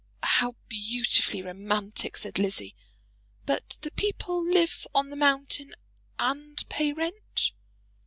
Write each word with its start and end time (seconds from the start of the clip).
"How 0.23 0.55
beautifully 0.67 1.43
romantic!" 1.43 2.17
said 2.17 2.39
Lizzie. 2.39 2.73
"But 3.45 3.77
the 3.81 3.91
people 3.91 4.43
live 4.43 4.87
on 4.95 5.11
the 5.11 5.15
mountain 5.15 5.75
and 6.17 6.67
pay 6.69 6.91
rent?" 6.91 7.51